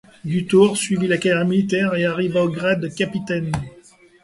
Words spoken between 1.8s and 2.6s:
et arriva au